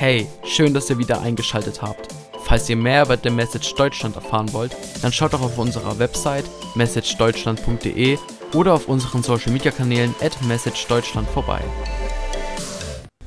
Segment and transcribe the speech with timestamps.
[0.00, 2.14] Hey, schön, dass ihr wieder eingeschaltet habt.
[2.44, 6.44] Falls ihr mehr über The Message Deutschland erfahren wollt, dann schaut doch auf unserer Website
[6.76, 8.16] messagedeutschland.de
[8.54, 11.60] oder auf unseren Social Media Kanälen at messagedeutschland vorbei.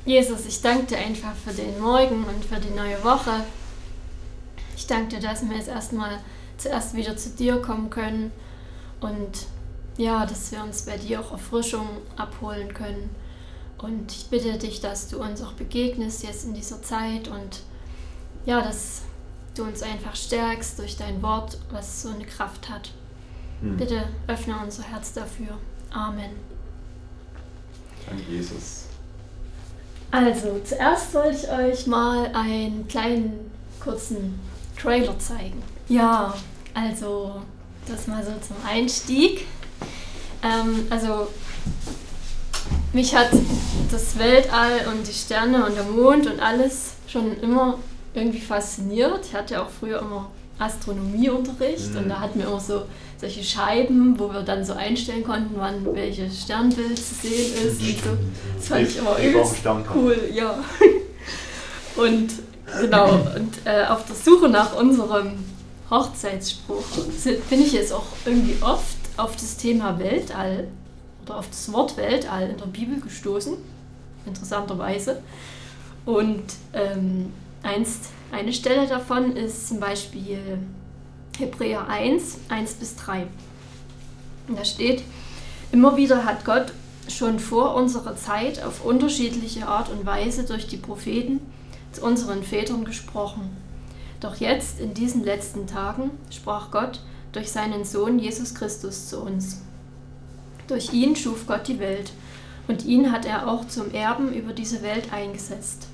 [0.06, 3.44] Jesus, ich danke dir einfach für den Morgen und für die neue Woche.
[4.74, 6.20] Ich danke dir, dass wir jetzt erstmal
[6.56, 8.32] zuerst wieder zu dir kommen können
[9.02, 9.44] und
[9.98, 11.86] ja, dass wir uns bei dir auch Erfrischung
[12.16, 13.10] abholen können.
[13.82, 17.60] Und ich bitte dich, dass du uns auch begegnest jetzt in dieser Zeit und
[18.46, 19.02] ja, dass
[19.56, 22.90] du uns einfach stärkst durch dein Wort, was so eine Kraft hat.
[23.60, 23.76] Hm.
[23.76, 25.58] Bitte öffne unser Herz dafür.
[25.90, 26.30] Amen.
[28.06, 28.84] Danke, Jesus.
[30.12, 34.38] Also, zuerst wollte ich euch mal einen kleinen, kurzen
[34.80, 35.62] Trailer zeigen.
[35.88, 36.34] Ja,
[36.74, 37.42] also,
[37.86, 39.46] das mal so zum Einstieg.
[40.42, 41.28] Ähm, also,
[42.92, 43.30] mich hat
[43.90, 47.78] das Weltall und die Sterne und der Mond und alles schon immer
[48.14, 49.20] irgendwie fasziniert.
[49.26, 51.98] Ich hatte auch früher immer Astronomieunterricht mhm.
[51.98, 52.82] und da hatten wir immer so
[53.18, 58.04] solche Scheiben, wo wir dann so einstellen konnten, wann welche Sternbild zu sehen ist und
[58.04, 58.10] so.
[58.56, 59.56] Das fand ich immer übelst
[59.94, 60.58] cool, ja.
[61.94, 62.32] Und
[62.80, 65.32] genau, und äh, auf der Suche nach unserem
[65.90, 66.84] Hochzeitsspruch
[67.50, 70.68] bin ich jetzt auch irgendwie oft auf das Thema Weltall
[71.24, 73.54] oder auf das Wort Weltall in der Bibel gestoßen,
[74.26, 75.22] interessanterweise.
[76.04, 76.42] Und
[76.72, 80.58] ähm, einst, eine Stelle davon ist zum Beispiel
[81.38, 83.26] Hebräer 1, 1 bis 3.
[84.48, 85.02] Und da steht,
[85.70, 86.72] immer wieder hat Gott
[87.08, 91.40] schon vor unserer Zeit auf unterschiedliche Art und Weise durch die Propheten
[91.92, 93.56] zu unseren Vätern gesprochen.
[94.20, 97.00] Doch jetzt, in diesen letzten Tagen, sprach Gott
[97.32, 99.62] durch seinen Sohn Jesus Christus zu uns.
[100.72, 102.12] Durch ihn schuf Gott die Welt,
[102.66, 105.86] und ihn hat er auch zum Erben über diese Welt eingesetzt.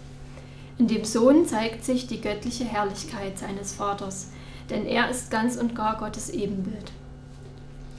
[0.78, 4.28] In dem Sohn zeigt sich die göttliche Herrlichkeit seines Vaters,
[4.70, 6.92] denn er ist ganz und gar Gottes Ebenbild.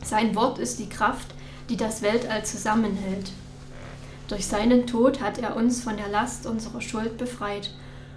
[0.05, 1.27] Sein Wort ist die Kraft,
[1.67, 3.33] die das Weltall zusammenhält.
[4.29, 7.71] Durch seinen Tod hat er uns von der Last unserer Schuld befreit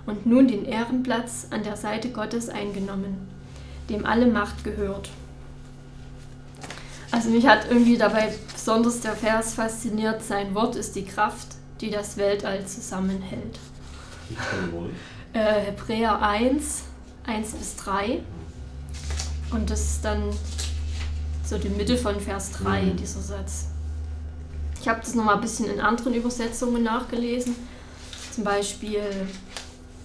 [0.06, 3.28] und nun den Ehrenplatz an der Seite Gottes eingenommen,
[3.90, 5.10] dem alle Macht gehört.
[7.12, 8.32] Also mich hat irgendwie dabei
[8.64, 11.48] besonders der Vers fasziniert, sein Wort ist die Kraft,
[11.80, 13.58] die das Weltall zusammenhält.
[15.32, 16.82] Äh, Hebräer 1,
[17.26, 18.20] 1 bis 3.
[19.50, 20.30] Und das ist dann
[21.44, 22.96] so die Mitte von Vers 3, mhm.
[22.96, 23.66] dieser Satz.
[24.80, 27.56] Ich habe das nochmal ein bisschen in anderen Übersetzungen nachgelesen.
[28.30, 29.26] Zum Beispiel,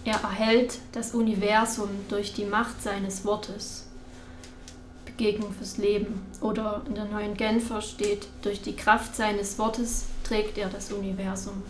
[0.03, 3.86] er erhält das Universum durch die Macht seines Wortes.
[5.17, 6.21] Begegnung fürs Leben.
[6.41, 11.63] Oder in der neuen Genfer steht, durch die Kraft seines Wortes trägt er das Universum.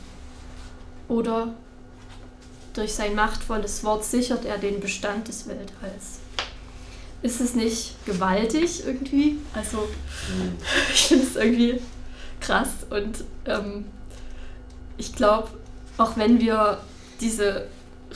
[1.07, 1.53] Oder
[2.73, 6.19] durch sein machtvolles Wort sichert er den Bestand des Weltalls.
[7.23, 9.37] Ist es nicht gewaltig irgendwie?
[9.53, 10.57] Also, mhm.
[10.93, 11.81] ich finde es irgendwie
[12.39, 13.85] krass und ähm,
[14.97, 15.49] ich glaube,
[15.97, 16.79] auch wenn wir
[17.19, 17.67] diese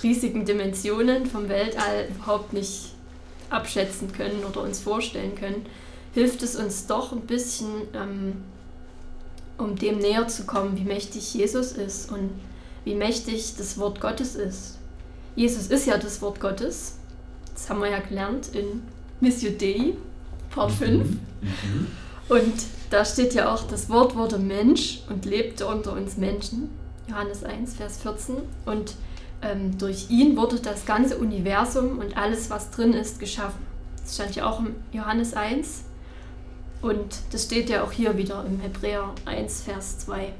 [0.04, 2.92] riesigen Dimensionen vom Weltall überhaupt nicht
[3.52, 5.66] abschätzen können oder uns vorstellen können,
[6.14, 8.44] hilft es uns doch ein bisschen, ähm,
[9.58, 12.32] um dem näher zu kommen, wie mächtig Jesus ist und
[12.84, 14.78] wie mächtig das Wort Gottes ist.
[15.36, 16.98] Jesus ist ja das Wort Gottes.
[17.54, 18.82] Das haben wir ja gelernt in
[19.20, 19.94] Missio Dei,
[20.50, 20.90] Part 5.
[21.08, 21.20] Mhm.
[21.42, 21.88] mhm.
[22.30, 22.54] Und
[22.90, 26.70] da steht ja auch, das Wort wurde Mensch und lebte unter uns Menschen.
[27.08, 28.38] Johannes 1, Vers 14.
[28.66, 28.96] Und
[29.42, 33.66] ähm, durch ihn wurde das ganze Universum und alles, was drin ist, geschaffen.
[34.04, 35.84] Das stand ja auch im Johannes 1
[36.82, 40.34] und das steht ja auch hier wieder im Hebräer 1, Vers 2.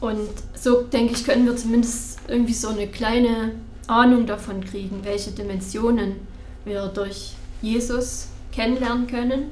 [0.00, 3.52] Und so denke ich, können wir zumindest irgendwie so eine kleine
[3.86, 6.16] Ahnung davon kriegen, welche Dimensionen
[6.64, 9.50] wir durch Jesus kennenlernen können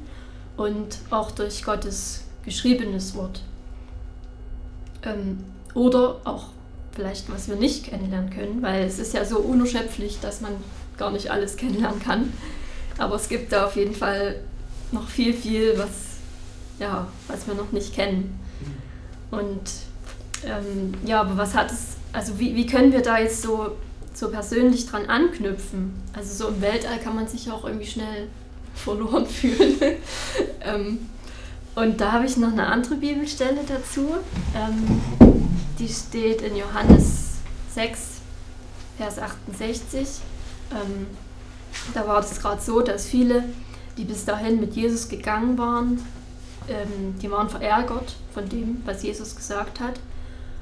[0.56, 3.42] und auch durch Gottes geschriebenes Wort.
[5.02, 5.44] Ähm,
[5.74, 6.46] oder auch
[6.98, 10.50] vielleicht, was wir nicht kennenlernen können, weil es ist ja so unerschöpflich, dass man
[10.96, 12.32] gar nicht alles kennenlernen kann.
[12.98, 14.40] Aber es gibt da auf jeden Fall
[14.90, 15.90] noch viel, viel, was,
[16.80, 18.40] ja, was wir noch nicht kennen.
[19.30, 19.62] Und
[20.44, 23.76] ähm, ja, aber was hat es, also wie, wie können wir da jetzt so,
[24.12, 26.02] so persönlich dran anknüpfen?
[26.14, 28.26] Also so im Weltall kann man sich auch irgendwie schnell
[28.74, 29.76] verloren fühlen.
[30.62, 30.98] ähm,
[31.76, 34.16] und da habe ich noch eine andere Bibelstelle dazu.
[34.56, 35.27] Ähm,
[35.78, 37.36] die steht in Johannes
[37.74, 38.20] 6,
[38.96, 40.08] Vers 68.
[40.72, 41.06] Ähm,
[41.94, 43.44] da war es gerade so, dass viele,
[43.96, 46.02] die bis dahin mit Jesus gegangen waren,
[46.68, 50.00] ähm, die waren verärgert von dem, was Jesus gesagt hat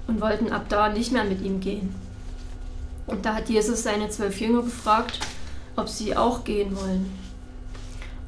[0.06, 1.94] und wollten ab da nicht mehr mit ihm gehen.
[3.06, 5.20] Und da hat Jesus seine zwölf Jünger gefragt,
[5.76, 7.10] ob sie auch gehen wollen.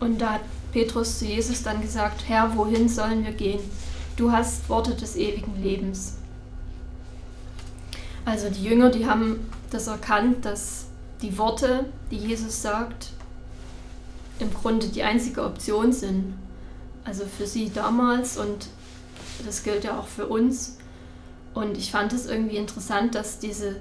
[0.00, 0.40] Und da hat
[0.72, 3.60] Petrus zu Jesus dann gesagt, Herr, wohin sollen wir gehen?
[4.16, 6.18] Du hast Worte des ewigen Lebens.
[8.28, 10.84] Also die Jünger, die haben das erkannt, dass
[11.22, 13.08] die Worte, die Jesus sagt,
[14.38, 16.34] im Grunde die einzige Option sind.
[17.04, 18.66] Also für sie damals und
[19.46, 20.76] das gilt ja auch für uns.
[21.54, 23.76] Und ich fand es irgendwie interessant, dass diese,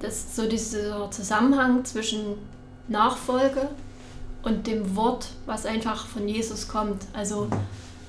[0.00, 2.34] dass so dieser Zusammenhang zwischen
[2.88, 3.68] Nachfolge
[4.42, 7.04] und dem Wort, was einfach von Jesus kommt.
[7.12, 7.46] Also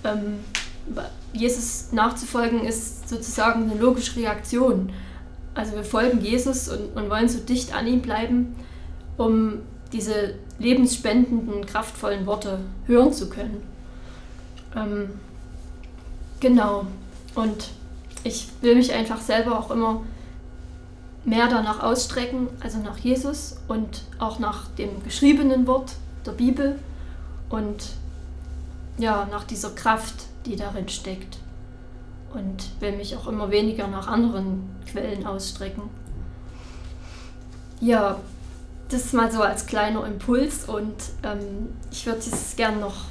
[0.03, 0.39] ähm,
[1.31, 4.91] Jesus nachzufolgen ist sozusagen eine logische Reaktion.
[5.55, 8.55] Also wir folgen Jesus und, und wollen so dicht an ihm bleiben,
[9.17, 9.59] um
[9.91, 13.61] diese lebensspendenden, kraftvollen Worte hören zu können.
[14.75, 15.09] Ähm,
[16.39, 16.85] genau.
[17.35, 17.69] Und
[18.23, 20.01] ich will mich einfach selber auch immer
[21.25, 25.93] mehr danach ausstrecken, also nach Jesus und auch nach dem geschriebenen Wort
[26.25, 26.79] der Bibel
[27.49, 27.83] und
[28.97, 30.15] ja, nach dieser Kraft,
[30.45, 31.37] die darin steckt.
[32.33, 35.83] Und will mich auch immer weniger nach anderen Quellen ausstrecken.
[37.79, 38.19] Ja,
[38.89, 43.05] das mal so als kleiner Impuls und ähm, ich würde jetzt gern noch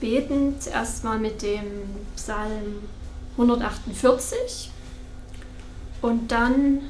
[0.00, 0.54] beten.
[0.58, 1.64] Zuerst mal mit dem
[2.16, 2.82] Psalm
[3.32, 4.70] 148
[6.02, 6.80] und dann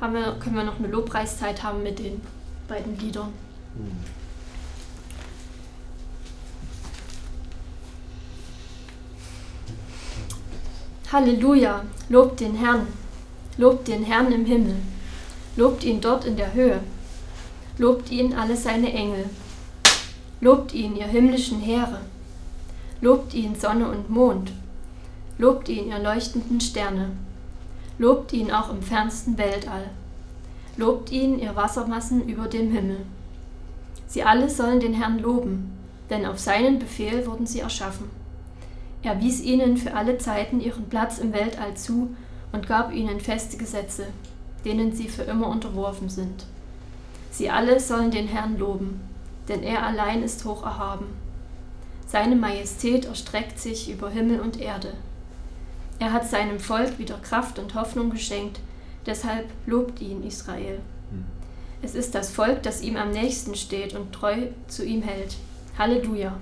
[0.00, 2.20] wir, können wir noch eine Lobpreiszeit haben mit den
[2.68, 3.32] beiden Liedern.
[11.12, 12.88] Halleluja, lobt den Herrn,
[13.58, 14.74] lobt den Herrn im Himmel,
[15.54, 16.80] lobt ihn dort in der Höhe,
[17.78, 19.30] lobt ihn alle seine Engel,
[20.40, 22.00] lobt ihn ihr himmlischen Heere,
[23.00, 24.50] lobt ihn Sonne und Mond,
[25.38, 27.12] lobt ihn ihr leuchtenden Sterne,
[27.98, 29.90] lobt ihn auch im fernsten Weltall,
[30.76, 33.06] lobt ihn ihr Wassermassen über dem Himmel.
[34.08, 35.70] Sie alle sollen den Herrn loben,
[36.10, 38.15] denn auf seinen Befehl wurden sie erschaffen.
[39.02, 42.14] Er wies ihnen für alle Zeiten ihren Platz im Weltall zu
[42.52, 44.06] und gab ihnen feste Gesetze,
[44.64, 46.46] denen sie für immer unterworfen sind.
[47.30, 49.00] Sie alle sollen den Herrn loben,
[49.48, 51.06] denn er allein ist hoch erhaben.
[52.06, 54.94] Seine Majestät erstreckt sich über Himmel und Erde.
[55.98, 58.60] Er hat seinem Volk wieder Kraft und Hoffnung geschenkt,
[59.06, 60.80] deshalb lobt ihn Israel.
[61.82, 65.36] Es ist das Volk, das ihm am nächsten steht und treu zu ihm hält.
[65.78, 66.36] Halleluja.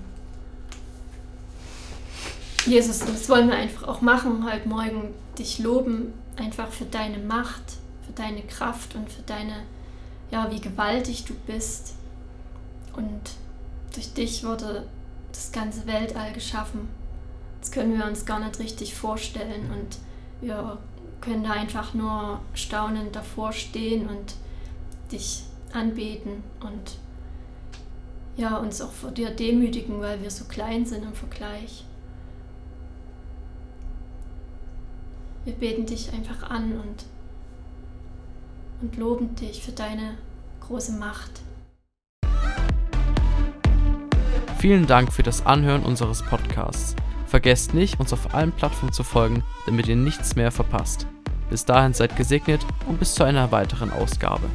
[2.66, 7.62] Jesus, das wollen wir einfach auch machen heute Morgen, dich loben, einfach für deine Macht,
[8.06, 9.64] für deine Kraft und für deine,
[10.30, 11.94] ja, wie gewaltig du bist.
[12.96, 13.20] Und
[13.92, 14.86] durch dich wurde
[15.30, 16.88] das ganze Weltall geschaffen.
[17.60, 19.98] Das können wir uns gar nicht richtig vorstellen und
[20.40, 20.78] wir
[21.20, 24.34] können da einfach nur staunend davor stehen und
[25.12, 26.98] dich anbeten und
[28.36, 31.84] ja, uns auch vor dir demütigen, weil wir so klein sind im Vergleich.
[35.44, 37.04] Wir beten dich einfach an und,
[38.80, 40.16] und loben dich für deine
[40.60, 41.42] große Macht.
[44.58, 46.96] Vielen Dank für das Anhören unseres Podcasts.
[47.26, 51.06] Vergesst nicht, uns auf allen Plattformen zu folgen, damit ihr nichts mehr verpasst.
[51.50, 54.48] Bis dahin seid gesegnet und bis zu einer weiteren Ausgabe.